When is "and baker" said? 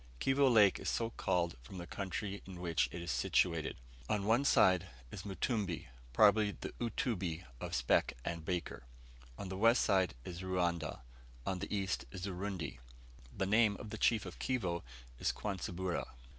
8.25-8.81